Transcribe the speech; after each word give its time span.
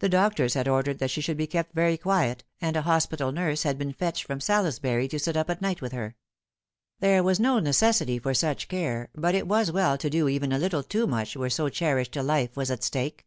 The 0.00 0.10
doctors 0.10 0.52
had 0.52 0.68
ordered 0.68 0.98
that 0.98 1.10
she 1.10 1.22
should 1.22 1.38
be 1.38 1.46
kept 1.46 1.74
very 1.74 1.96
quiet, 1.96 2.44
and 2.60 2.76
a 2.76 2.82
hospital 2.82 3.32
nurse 3.32 3.62
had 3.62 3.78
been 3.78 3.94
fetched 3.94 4.24
from 4.24 4.38
Salisbury 4.38 5.08
to 5.08 5.18
sit 5.18 5.34
up 5.34 5.48
at 5.48 5.62
night 5.62 5.80
with 5.80 5.92
her. 5.92 6.14
There 6.98 7.22
was 7.22 7.40
no 7.40 7.58
necessity 7.58 8.18
for 8.18 8.34
such 8.34 8.68
care, 8.68 9.08
but 9.14 9.34
it 9.34 9.48
was 9.48 9.72
well 9.72 9.96
to 9.96 10.10
do 10.10 10.28
even 10.28 10.52
a 10.52 10.58
little 10.58 10.82
too 10.82 11.06
much 11.06 11.38
where 11.38 11.48
so 11.48 11.70
cherished 11.70 12.16
a 12.18 12.22
life 12.22 12.54
was 12.54 12.70
at 12.70 12.84
stake. 12.84 13.24